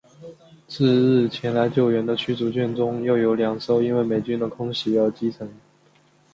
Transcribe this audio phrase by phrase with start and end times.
[0.67, 5.47] 次日前来救援的驱逐舰中又有两艘因为美军的空袭而被击沉。